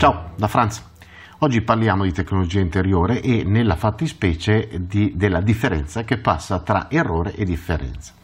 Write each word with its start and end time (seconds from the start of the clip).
Ciao, 0.00 0.30
da 0.34 0.48
Franz. 0.48 0.82
Oggi 1.40 1.60
parliamo 1.60 2.04
di 2.04 2.12
tecnologia 2.14 2.58
interiore 2.58 3.20
e 3.20 3.44
nella 3.44 3.76
fattispecie 3.76 4.86
di, 4.86 5.12
della 5.14 5.42
differenza 5.42 6.04
che 6.04 6.16
passa 6.16 6.60
tra 6.60 6.86
errore 6.88 7.34
e 7.34 7.44
differenza. 7.44 8.14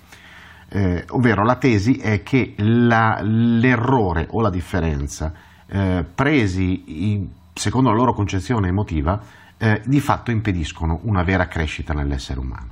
Eh, 0.70 1.04
ovvero 1.10 1.44
la 1.44 1.56
tesi 1.56 1.96
è 1.98 2.22
che 2.22 2.54
l'errore 2.56 4.26
o 4.30 4.40
la 4.40 4.48
differenza 4.48 5.34
eh, 5.66 6.02
presi 6.14 7.12
in, 7.12 7.28
secondo 7.52 7.90
la 7.90 7.96
loro 7.96 8.14
concezione 8.14 8.68
emotiva 8.68 9.20
eh, 9.58 9.82
di 9.84 10.00
fatto 10.00 10.30
impediscono 10.30 11.00
una 11.02 11.24
vera 11.24 11.46
crescita 11.46 11.92
nell'essere 11.92 12.40
umano. 12.40 12.68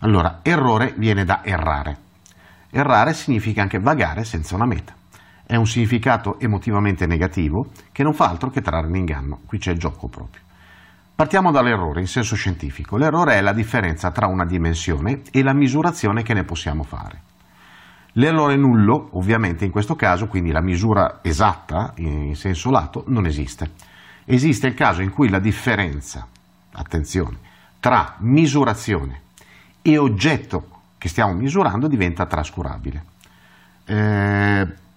Allora, 0.00 0.40
errore 0.42 0.94
viene 0.96 1.24
da 1.24 1.44
errare. 1.44 1.96
Errare 2.70 3.14
significa 3.14 3.62
anche 3.62 3.78
vagare 3.78 4.24
senza 4.24 4.56
una 4.56 4.66
meta 4.66 4.98
è 5.50 5.56
un 5.56 5.66
significato 5.66 6.38
emotivamente 6.38 7.08
negativo 7.08 7.70
che 7.90 8.04
non 8.04 8.12
fa 8.12 8.28
altro 8.28 8.50
che 8.50 8.60
trarre 8.60 8.86
in 8.86 8.94
inganno. 8.94 9.40
Qui 9.46 9.58
c'è 9.58 9.72
il 9.72 9.78
gioco 9.78 10.06
proprio. 10.06 10.42
Partiamo 11.12 11.50
dall'errore 11.50 11.98
in 11.98 12.06
senso 12.06 12.36
scientifico. 12.36 12.96
L'errore 12.96 13.34
è 13.34 13.40
la 13.40 13.52
differenza 13.52 14.12
tra 14.12 14.28
una 14.28 14.44
dimensione 14.44 15.22
e 15.32 15.42
la 15.42 15.52
misurazione 15.52 16.22
che 16.22 16.34
ne 16.34 16.44
possiamo 16.44 16.84
fare. 16.84 17.22
L'errore 18.12 18.54
nullo, 18.54 19.08
ovviamente 19.14 19.64
in 19.64 19.72
questo 19.72 19.96
caso, 19.96 20.28
quindi 20.28 20.52
la 20.52 20.62
misura 20.62 21.18
esatta 21.20 21.94
in 21.96 22.36
senso 22.36 22.70
lato, 22.70 23.02
non 23.08 23.26
esiste. 23.26 23.72
Esiste 24.26 24.68
il 24.68 24.74
caso 24.74 25.02
in 25.02 25.10
cui 25.10 25.28
la 25.28 25.40
differenza, 25.40 26.28
attenzione, 26.74 27.38
tra 27.80 28.14
misurazione 28.18 29.22
e 29.82 29.98
oggetto 29.98 30.82
che 30.96 31.08
stiamo 31.08 31.32
misurando 31.32 31.88
diventa 31.88 32.24
trascurabile. 32.24 33.04
Eh, 33.84 34.88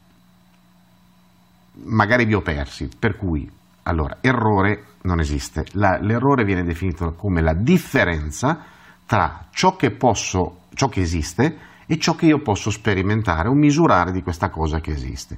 magari 1.83 2.25
vi 2.25 2.33
ho 2.33 2.41
persi, 2.41 2.89
per 2.97 3.17
cui 3.17 3.49
allora 3.83 4.17
errore 4.21 4.85
non 5.03 5.19
esiste, 5.19 5.65
la, 5.73 5.97
l'errore 5.99 6.45
viene 6.45 6.63
definito 6.63 7.13
come 7.13 7.41
la 7.41 7.53
differenza 7.53 8.59
tra 9.05 9.47
ciò 9.51 9.75
che 9.75 9.91
posso, 9.91 10.61
ciò 10.73 10.87
che 10.87 11.01
esiste 11.01 11.57
e 11.85 11.99
ciò 11.99 12.15
che 12.15 12.27
io 12.27 12.39
posso 12.39 12.71
sperimentare 12.71 13.49
o 13.49 13.53
misurare 13.53 14.11
di 14.11 14.23
questa 14.23 14.49
cosa 14.49 14.79
che 14.79 14.91
esiste. 14.91 15.37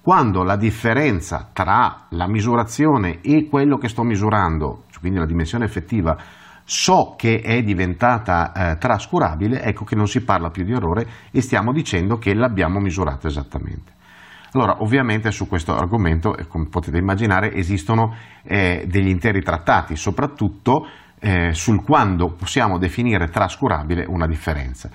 Quando 0.00 0.42
la 0.42 0.56
differenza 0.56 1.48
tra 1.52 2.06
la 2.10 2.26
misurazione 2.26 3.20
e 3.22 3.46
quello 3.48 3.78
che 3.78 3.88
sto 3.88 4.02
misurando, 4.02 4.84
quindi 5.00 5.18
la 5.18 5.26
dimensione 5.26 5.64
effettiva, 5.64 6.16
so 6.64 7.14
che 7.16 7.40
è 7.40 7.62
diventata 7.62 8.52
eh, 8.52 8.78
trascurabile, 8.78 9.62
ecco 9.62 9.84
che 9.84 9.94
non 9.94 10.08
si 10.08 10.22
parla 10.22 10.50
più 10.50 10.64
di 10.64 10.72
errore 10.72 11.06
e 11.30 11.40
stiamo 11.40 11.72
dicendo 11.72 12.18
che 12.18 12.34
l'abbiamo 12.34 12.80
misurato 12.80 13.26
esattamente. 13.26 13.92
Allora, 14.54 14.82
ovviamente 14.82 15.32
su 15.32 15.48
questo 15.48 15.74
argomento, 15.74 16.36
eh, 16.36 16.46
come 16.46 16.66
potete 16.68 16.96
immaginare, 16.96 17.52
esistono 17.54 18.14
eh, 18.44 18.84
degli 18.86 19.08
interi 19.08 19.42
trattati, 19.42 19.96
soprattutto 19.96 20.86
eh, 21.18 21.52
sul 21.52 21.82
quando 21.82 22.34
possiamo 22.34 22.78
definire 22.78 23.28
trascurabile 23.28 24.04
una 24.06 24.28
differenza. 24.28 24.88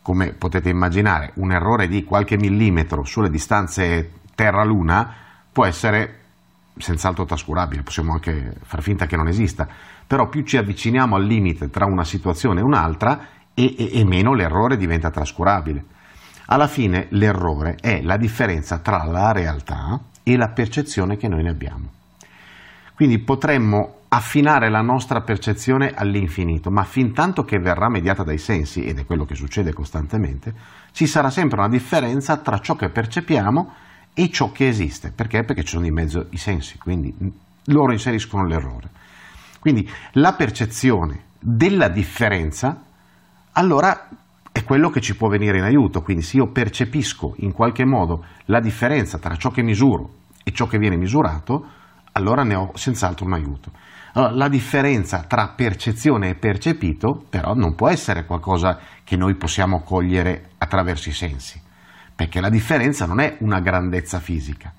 Come 0.00 0.32
potete 0.34 0.68
immaginare, 0.68 1.32
un 1.36 1.50
errore 1.50 1.88
di 1.88 2.04
qualche 2.04 2.36
millimetro 2.36 3.02
sulle 3.02 3.30
distanze 3.30 4.10
Terra-Luna 4.32 5.12
può 5.50 5.64
essere 5.64 6.20
senz'altro 6.76 7.24
trascurabile, 7.24 7.82
possiamo 7.82 8.12
anche 8.12 8.54
far 8.62 8.80
finta 8.80 9.06
che 9.06 9.16
non 9.16 9.26
esista, 9.26 9.66
però 10.06 10.28
più 10.28 10.44
ci 10.44 10.56
avviciniamo 10.56 11.16
al 11.16 11.24
limite 11.24 11.68
tra 11.68 11.84
una 11.86 12.04
situazione 12.04 12.60
e 12.60 12.64
un'altra 12.64 13.26
e, 13.54 13.74
e, 13.76 13.98
e 13.98 14.04
meno 14.04 14.34
l'errore 14.34 14.76
diventa 14.76 15.10
trascurabile. 15.10 15.93
Alla 16.46 16.66
fine 16.66 17.06
l'errore 17.10 17.76
è 17.80 18.02
la 18.02 18.16
differenza 18.16 18.78
tra 18.78 19.04
la 19.04 19.32
realtà 19.32 20.00
e 20.22 20.36
la 20.36 20.48
percezione 20.48 21.16
che 21.16 21.28
noi 21.28 21.42
ne 21.42 21.50
abbiamo. 21.50 21.92
Quindi 22.94 23.18
potremmo 23.18 24.02
affinare 24.08 24.70
la 24.70 24.80
nostra 24.80 25.22
percezione 25.22 25.92
all'infinito, 25.92 26.70
ma 26.70 26.84
fin 26.84 27.12
tanto 27.12 27.44
che 27.44 27.58
verrà 27.58 27.88
mediata 27.88 28.22
dai 28.22 28.38
sensi, 28.38 28.84
ed 28.84 28.98
è 28.98 29.04
quello 29.04 29.24
che 29.24 29.34
succede 29.34 29.72
costantemente, 29.72 30.54
ci 30.92 31.06
sarà 31.06 31.30
sempre 31.30 31.58
una 31.58 31.68
differenza 31.68 32.36
tra 32.36 32.60
ciò 32.60 32.76
che 32.76 32.90
percepiamo 32.90 33.72
e 34.14 34.30
ciò 34.30 34.52
che 34.52 34.68
esiste. 34.68 35.10
Perché? 35.10 35.42
Perché 35.42 35.62
ci 35.62 35.72
sono 35.72 35.82
di 35.82 35.90
mezzo 35.90 36.26
i 36.30 36.36
sensi, 36.36 36.78
quindi 36.78 37.12
loro 37.64 37.90
inseriscono 37.90 38.46
l'errore. 38.46 38.90
Quindi 39.58 39.90
la 40.12 40.34
percezione 40.34 41.24
della 41.40 41.88
differenza, 41.88 42.80
allora 43.52 44.08
è 44.54 44.62
quello 44.62 44.88
che 44.88 45.00
ci 45.00 45.16
può 45.16 45.26
venire 45.26 45.58
in 45.58 45.64
aiuto. 45.64 46.00
Quindi 46.00 46.22
se 46.22 46.36
io 46.36 46.46
percepisco 46.46 47.34
in 47.38 47.50
qualche 47.50 47.84
modo 47.84 48.24
la 48.44 48.60
differenza 48.60 49.18
tra 49.18 49.34
ciò 49.34 49.50
che 49.50 49.64
misuro 49.64 50.10
e 50.44 50.52
ciò 50.52 50.68
che 50.68 50.78
viene 50.78 50.96
misurato, 50.96 51.66
allora 52.12 52.44
ne 52.44 52.54
ho 52.54 52.70
senz'altro 52.76 53.26
un 53.26 53.32
aiuto. 53.32 53.72
Allora, 54.12 54.32
la 54.32 54.48
differenza 54.48 55.24
tra 55.26 55.48
percezione 55.56 56.28
e 56.28 56.34
percepito 56.36 57.24
però 57.28 57.54
non 57.54 57.74
può 57.74 57.88
essere 57.88 58.26
qualcosa 58.26 58.78
che 59.02 59.16
noi 59.16 59.34
possiamo 59.34 59.80
cogliere 59.80 60.50
attraverso 60.58 61.08
i 61.08 61.12
sensi, 61.12 61.60
perché 62.14 62.40
la 62.40 62.48
differenza 62.48 63.06
non 63.06 63.18
è 63.18 63.36
una 63.40 63.58
grandezza 63.58 64.20
fisica. 64.20 64.72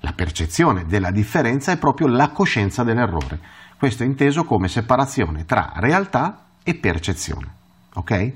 La 0.00 0.14
percezione 0.14 0.86
della 0.86 1.10
differenza 1.10 1.70
è 1.70 1.76
proprio 1.76 2.06
la 2.06 2.30
coscienza 2.30 2.82
dell'errore. 2.82 3.38
Questo 3.76 4.04
è 4.04 4.06
inteso 4.06 4.44
come 4.44 4.68
separazione 4.68 5.44
tra 5.44 5.72
realtà 5.74 6.46
e 6.62 6.74
percezione. 6.76 7.46
Ok? 7.92 8.32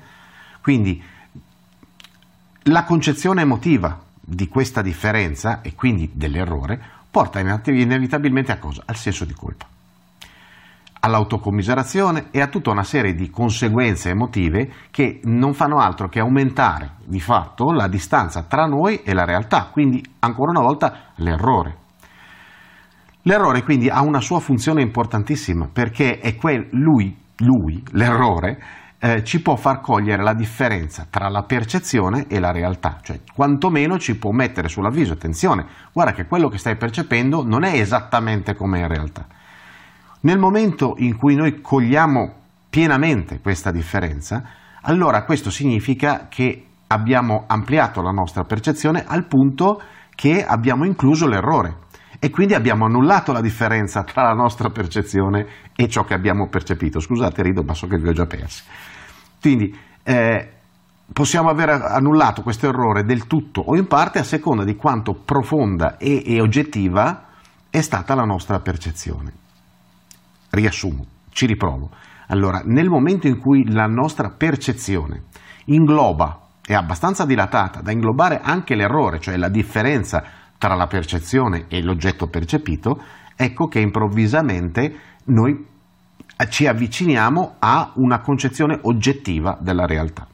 Quindi 0.62 1.02
la 2.66 2.84
concezione 2.84 3.42
emotiva 3.42 4.00
di 4.20 4.46
questa 4.46 4.80
differenza 4.80 5.60
e 5.60 5.74
quindi 5.74 6.10
dell'errore 6.14 6.80
porta 7.10 7.40
inevitabilmente 7.40 8.52
a 8.52 8.58
cosa? 8.58 8.82
Al 8.86 8.94
senso 8.94 9.24
di 9.24 9.34
colpa, 9.34 9.66
all'autocommiserazione 11.00 12.28
e 12.30 12.40
a 12.40 12.46
tutta 12.46 12.70
una 12.70 12.84
serie 12.84 13.14
di 13.14 13.28
conseguenze 13.28 14.10
emotive 14.10 14.70
che 14.92 15.20
non 15.24 15.52
fanno 15.52 15.78
altro 15.78 16.08
che 16.08 16.20
aumentare 16.20 16.92
di 17.04 17.20
fatto 17.20 17.72
la 17.72 17.88
distanza 17.88 18.44
tra 18.44 18.64
noi 18.64 19.02
e 19.02 19.12
la 19.12 19.24
realtà, 19.24 19.68
quindi 19.72 20.00
ancora 20.20 20.52
una 20.52 20.62
volta 20.62 21.12
l'errore. 21.16 21.76
L'errore 23.22 23.64
quindi 23.64 23.88
ha 23.88 24.00
una 24.02 24.20
sua 24.20 24.38
funzione 24.38 24.80
importantissima 24.80 25.68
perché 25.70 26.20
è 26.20 26.36
quel, 26.36 26.68
lui, 26.70 27.16
lui, 27.38 27.82
l'errore, 27.90 28.58
eh, 29.04 29.24
ci 29.24 29.42
può 29.42 29.56
far 29.56 29.80
cogliere 29.80 30.22
la 30.22 30.32
differenza 30.32 31.08
tra 31.10 31.28
la 31.28 31.42
percezione 31.42 32.28
e 32.28 32.38
la 32.38 32.52
realtà, 32.52 32.98
cioè 33.02 33.18
quantomeno 33.34 33.98
ci 33.98 34.16
può 34.16 34.30
mettere 34.30 34.68
sull'avviso, 34.68 35.14
attenzione, 35.14 35.66
guarda 35.92 36.12
che 36.12 36.26
quello 36.26 36.48
che 36.48 36.56
stai 36.56 36.76
percependo 36.76 37.42
non 37.44 37.64
è 37.64 37.74
esattamente 37.80 38.54
come 38.54 38.78
in 38.78 38.86
realtà. 38.86 39.26
Nel 40.20 40.38
momento 40.38 40.94
in 40.98 41.16
cui 41.16 41.34
noi 41.34 41.60
cogliamo 41.60 42.32
pienamente 42.70 43.40
questa 43.40 43.72
differenza, 43.72 44.44
allora 44.82 45.24
questo 45.24 45.50
significa 45.50 46.28
che 46.28 46.66
abbiamo 46.86 47.42
ampliato 47.48 48.02
la 48.02 48.12
nostra 48.12 48.44
percezione 48.44 49.02
al 49.04 49.26
punto 49.26 49.82
che 50.14 50.44
abbiamo 50.44 50.84
incluso 50.84 51.26
l'errore 51.26 51.81
e 52.24 52.30
quindi 52.30 52.54
abbiamo 52.54 52.84
annullato 52.84 53.32
la 53.32 53.40
differenza 53.40 54.04
tra 54.04 54.22
la 54.22 54.32
nostra 54.32 54.70
percezione 54.70 55.44
e 55.74 55.88
ciò 55.88 56.04
che 56.04 56.14
abbiamo 56.14 56.48
percepito. 56.48 57.00
Scusate, 57.00 57.42
rido, 57.42 57.64
ma 57.64 57.74
so 57.74 57.88
che 57.88 57.98
vi 57.98 58.06
ho 58.06 58.12
già 58.12 58.26
persi. 58.26 58.62
Quindi 59.40 59.76
eh, 60.04 60.52
possiamo 61.12 61.50
aver 61.50 61.70
annullato 61.70 62.42
questo 62.42 62.68
errore 62.68 63.02
del 63.02 63.26
tutto 63.26 63.60
o 63.62 63.76
in 63.76 63.88
parte 63.88 64.20
a 64.20 64.22
seconda 64.22 64.62
di 64.62 64.76
quanto 64.76 65.14
profonda 65.14 65.96
e, 65.96 66.22
e 66.24 66.40
oggettiva 66.40 67.24
è 67.68 67.80
stata 67.80 68.14
la 68.14 68.22
nostra 68.22 68.60
percezione. 68.60 69.32
Riassumo, 70.50 71.04
ci 71.30 71.46
riprovo. 71.46 71.90
Allora, 72.28 72.62
nel 72.64 72.88
momento 72.88 73.26
in 73.26 73.40
cui 73.40 73.68
la 73.68 73.86
nostra 73.86 74.30
percezione 74.30 75.24
ingloba, 75.64 76.38
è 76.64 76.74
abbastanza 76.74 77.26
dilatata 77.26 77.80
da 77.80 77.90
inglobare 77.90 78.38
anche 78.40 78.76
l'errore, 78.76 79.18
cioè 79.18 79.36
la 79.36 79.48
differenza 79.48 80.22
tra 80.62 80.76
la 80.76 80.86
percezione 80.86 81.64
e 81.66 81.82
l'oggetto 81.82 82.28
percepito, 82.28 83.02
ecco 83.34 83.66
che 83.66 83.80
improvvisamente 83.80 84.94
noi 85.24 85.66
ci 86.48 86.68
avviciniamo 86.68 87.56
a 87.58 87.90
una 87.96 88.20
concezione 88.20 88.78
oggettiva 88.82 89.58
della 89.60 89.86
realtà. 89.86 90.24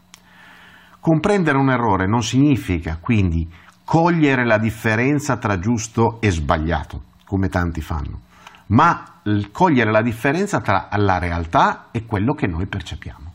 Comprendere 1.00 1.56
un 1.56 1.70
errore 1.70 2.06
non 2.06 2.22
significa 2.22 2.98
quindi 3.00 3.50
cogliere 3.84 4.44
la 4.44 4.58
differenza 4.58 5.38
tra 5.38 5.58
giusto 5.58 6.20
e 6.20 6.30
sbagliato, 6.30 7.04
come 7.24 7.48
tanti 7.48 7.80
fanno, 7.80 8.20
ma 8.66 9.20
cogliere 9.50 9.90
la 9.90 10.02
differenza 10.02 10.60
tra 10.60 10.90
la 10.92 11.18
realtà 11.18 11.86
e 11.90 12.04
quello 12.04 12.34
che 12.34 12.46
noi 12.46 12.66
percepiamo. 12.66 13.32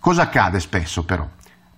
Cosa 0.00 0.22
accade 0.22 0.60
spesso 0.60 1.04
però? 1.04 1.28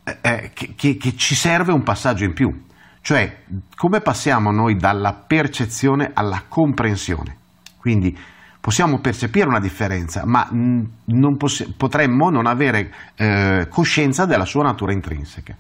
Eh, 0.04 0.18
eh 0.20 0.50
che, 0.54 0.74
che, 0.76 0.96
che 0.96 1.16
ci 1.16 1.34
serve 1.34 1.72
un 1.72 1.82
passaggio 1.82 2.22
in 2.22 2.34
più, 2.34 2.66
cioè 3.08 3.38
come 3.74 4.00
passiamo 4.00 4.50
noi 4.50 4.76
dalla 4.76 5.14
percezione 5.14 6.10
alla 6.12 6.42
comprensione. 6.46 7.36
Quindi 7.78 8.14
possiamo 8.60 8.98
percepire 9.00 9.48
una 9.48 9.60
differenza, 9.60 10.26
ma 10.26 10.46
non 10.50 11.36
poss- 11.38 11.72
potremmo 11.74 12.28
non 12.28 12.44
avere 12.44 12.92
eh, 13.14 13.66
coscienza 13.70 14.26
della 14.26 14.44
sua 14.44 14.64
natura 14.64 14.92
intrinseca. 14.92 15.56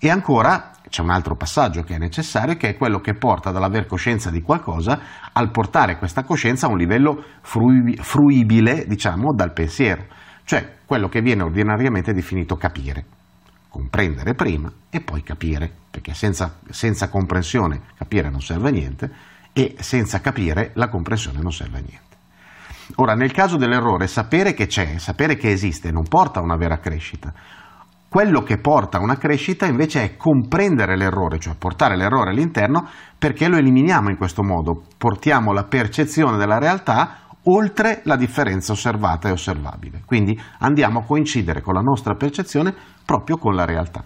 E 0.00 0.10
ancora 0.10 0.72
c'è 0.88 1.02
un 1.02 1.10
altro 1.10 1.36
passaggio 1.36 1.82
che 1.82 1.94
è 1.94 1.98
necessario, 1.98 2.56
che 2.56 2.70
è 2.70 2.76
quello 2.76 2.98
che 2.98 3.14
porta 3.14 3.52
dall'aver 3.52 3.86
coscienza 3.86 4.28
di 4.28 4.42
qualcosa 4.42 4.98
al 5.32 5.52
portare 5.52 5.96
questa 5.96 6.24
coscienza 6.24 6.66
a 6.66 6.70
un 6.70 6.78
livello 6.78 7.22
fruibile, 7.42 8.84
diciamo, 8.88 9.32
dal 9.32 9.52
pensiero, 9.52 10.06
cioè 10.42 10.78
quello 10.84 11.06
che 11.06 11.20
viene 11.20 11.44
ordinariamente 11.44 12.12
definito 12.12 12.56
capire. 12.56 13.19
Comprendere 13.70 14.34
prima 14.34 14.70
e 14.90 15.00
poi 15.00 15.22
capire, 15.22 15.72
perché 15.90 16.12
senza, 16.12 16.58
senza 16.68 17.08
comprensione 17.08 17.80
capire 17.96 18.28
non 18.28 18.42
serve 18.42 18.68
a 18.68 18.72
niente 18.72 19.10
e 19.52 19.76
senza 19.78 20.20
capire 20.20 20.72
la 20.74 20.88
comprensione 20.88 21.40
non 21.40 21.52
serve 21.52 21.78
a 21.78 21.80
niente. 21.80 22.16
Ora, 22.96 23.14
nel 23.14 23.30
caso 23.30 23.56
dell'errore, 23.56 24.08
sapere 24.08 24.52
che 24.54 24.66
c'è, 24.66 24.98
sapere 24.98 25.36
che 25.36 25.50
esiste, 25.50 25.92
non 25.92 26.02
porta 26.02 26.40
a 26.40 26.42
una 26.42 26.56
vera 26.56 26.78
crescita. 26.78 27.32
Quello 28.08 28.42
che 28.42 28.58
porta 28.58 28.98
a 28.98 29.02
una 29.02 29.16
crescita 29.16 29.66
invece 29.66 30.02
è 30.02 30.16
comprendere 30.16 30.96
l'errore, 30.96 31.38
cioè 31.38 31.54
portare 31.54 31.96
l'errore 31.96 32.30
all'interno 32.30 32.88
perché 33.16 33.46
lo 33.46 33.56
eliminiamo 33.56 34.10
in 34.10 34.16
questo 34.16 34.42
modo, 34.42 34.82
portiamo 34.98 35.52
la 35.52 35.62
percezione 35.62 36.36
della 36.36 36.58
realtà 36.58 37.28
oltre 37.44 38.02
la 38.04 38.16
differenza 38.16 38.72
osservata 38.72 39.28
e 39.28 39.32
osservabile. 39.32 40.02
Quindi 40.04 40.38
andiamo 40.58 41.00
a 41.00 41.04
coincidere 41.04 41.60
con 41.60 41.74
la 41.74 41.80
nostra 41.80 42.14
percezione 42.14 42.74
proprio 43.04 43.36
con 43.36 43.54
la 43.54 43.64
realtà. 43.64 44.04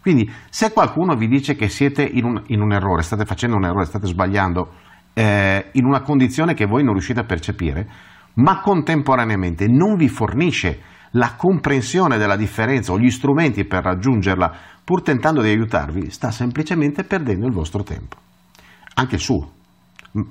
Quindi 0.00 0.30
se 0.50 0.72
qualcuno 0.72 1.16
vi 1.16 1.26
dice 1.26 1.56
che 1.56 1.68
siete 1.68 2.02
in 2.04 2.24
un, 2.24 2.42
in 2.48 2.60
un 2.60 2.72
errore, 2.72 3.02
state 3.02 3.24
facendo 3.24 3.56
un 3.56 3.64
errore, 3.64 3.86
state 3.86 4.06
sbagliando 4.06 4.72
eh, 5.14 5.70
in 5.72 5.84
una 5.84 6.02
condizione 6.02 6.54
che 6.54 6.66
voi 6.66 6.84
non 6.84 6.92
riuscite 6.92 7.20
a 7.20 7.24
percepire, 7.24 7.88
ma 8.34 8.60
contemporaneamente 8.60 9.66
non 9.66 9.96
vi 9.96 10.08
fornisce 10.08 10.80
la 11.12 11.34
comprensione 11.36 12.18
della 12.18 12.36
differenza 12.36 12.92
o 12.92 12.98
gli 12.98 13.10
strumenti 13.10 13.64
per 13.64 13.82
raggiungerla, 13.82 14.52
pur 14.84 15.02
tentando 15.02 15.40
di 15.40 15.48
aiutarvi, 15.48 16.10
sta 16.10 16.30
semplicemente 16.30 17.02
perdendo 17.04 17.46
il 17.46 17.52
vostro 17.52 17.82
tempo. 17.82 18.16
Anche 18.94 19.16
il 19.16 19.20
suo, 19.20 19.50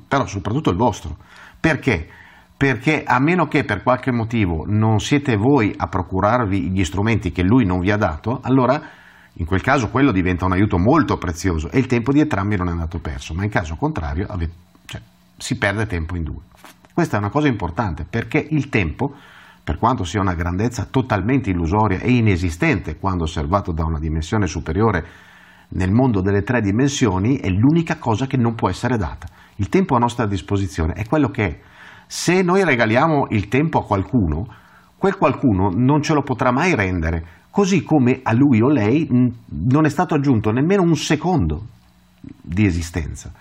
però 0.08 0.26
soprattutto 0.26 0.70
il 0.70 0.78
vostro. 0.78 1.18
Perché? 1.60 2.08
Perché 2.58 3.04
a 3.04 3.20
meno 3.20 3.48
che 3.48 3.66
per 3.66 3.84
qualche 3.84 4.12
motivo 4.12 4.64
non 4.66 5.00
siete 5.00 5.36
voi 5.36 5.74
a 5.76 5.88
procurarvi 5.88 6.72
gli 6.72 6.84
strumenti 6.86 7.32
che 7.32 7.44
lui 7.44 7.66
non 7.66 7.80
vi 7.80 7.92
ha 7.92 7.98
dato, 7.98 8.40
allora 8.42 8.82
in 9.34 9.46
quel 9.46 9.62
caso 9.62 9.90
quello 9.90 10.12
diventa 10.12 10.46
un 10.46 10.54
aiuto 10.54 10.78
molto 10.78 11.18
prezioso 11.18 11.70
e 11.70 11.80
il 11.80 11.88
tempo 11.88 12.14
di 12.14 12.22
entrambi 12.22 12.56
non 12.56 12.70
è 12.70 12.72
andato 12.72 13.00
perso, 13.00 13.34
ma 13.34 13.44
in 13.44 13.50
caso 13.50 13.76
contrario 13.76 14.28
avete, 14.30 14.54
cioè, 14.86 15.02
si 15.36 15.58
perde 15.58 15.86
tempo 15.86 16.16
in 16.16 16.24
due. 16.24 16.42
Questa 16.94 17.18
è 17.18 17.20
una 17.20 17.30
cosa 17.30 17.50
importante 17.50 18.06
perché 18.10 18.38
il 18.38 18.70
tempo 18.70 19.14
per 19.66 19.80
quanto 19.80 20.04
sia 20.04 20.22
una 20.22 20.36
grandezza 20.36 20.86
totalmente 20.86 21.50
illusoria 21.50 22.00
e 22.00 22.12
inesistente 22.12 22.98
quando 22.98 23.24
osservato 23.24 23.72
da 23.74 23.84
una 23.84 23.98
dimensione 23.98 24.46
superiore 24.46 25.06
nel 25.70 25.92
mondo 25.92 26.22
delle 26.22 26.44
tre 26.44 26.62
dimensioni, 26.62 27.38
è 27.38 27.50
l'unica 27.50 27.98
cosa 27.98 28.28
che 28.28 28.38
non 28.38 28.54
può 28.54 28.70
essere 28.70 28.96
data. 28.96 29.28
Il 29.56 29.68
tempo 29.70 29.96
a 29.96 30.00
nostra 30.00 30.28
disposizione 30.28 30.94
è 30.94 31.08
quello 31.08 31.30
che 31.30 31.44
è. 31.44 31.60
Se 32.08 32.42
noi 32.42 32.64
regaliamo 32.64 33.28
il 33.30 33.48
tempo 33.48 33.80
a 33.80 33.86
qualcuno, 33.86 34.48
quel 34.98 35.18
qualcuno 35.18 35.70
non 35.74 36.02
ce 36.02 36.14
lo 36.14 36.22
potrà 36.22 36.52
mai 36.52 36.76
rendere, 36.76 37.44
così 37.50 37.84
come 37.84 38.20
a 38.24 38.34
lui 38.34 38.62
o 38.62 38.70
lei 38.70 39.08
non 39.10 39.86
è 39.86 39.90
stato 39.90 40.16
aggiunto 40.16 40.52
nemmeno 40.52 40.84
un 40.84 40.96
secondo 40.96 41.68
di 42.20 42.66
esistenza. 42.66 43.32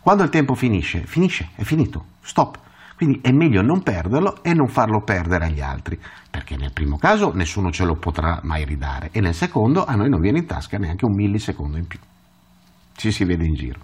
Quando 0.00 0.22
il 0.22 0.30
tempo 0.30 0.54
finisce, 0.54 1.04
finisce, 1.06 1.50
è 1.54 1.62
finito, 1.62 2.04
stop. 2.20 2.58
Quindi 2.96 3.20
è 3.22 3.30
meglio 3.30 3.62
non 3.62 3.82
perderlo 3.82 4.42
e 4.42 4.54
non 4.54 4.66
farlo 4.66 5.02
perdere 5.04 5.44
agli 5.44 5.60
altri, 5.60 5.96
perché 6.28 6.56
nel 6.56 6.72
primo 6.72 6.96
caso 6.96 7.32
nessuno 7.32 7.70
ce 7.70 7.84
lo 7.84 7.94
potrà 7.94 8.40
mai 8.42 8.64
ridare 8.64 9.10
e 9.12 9.20
nel 9.20 9.34
secondo 9.34 9.84
a 9.84 9.94
noi 9.94 10.08
non 10.08 10.20
viene 10.20 10.38
in 10.38 10.46
tasca 10.46 10.78
neanche 10.78 11.04
un 11.04 11.14
millisecondo 11.14 11.76
in 11.76 11.86
più. 11.86 12.00
Ci 12.96 13.12
si 13.12 13.24
vede 13.24 13.44
in 13.44 13.54
giro. 13.54 13.80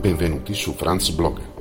Benvenuti 0.00 0.54
su 0.54 0.72
Franz 0.72 1.10
Blog, 1.10 1.40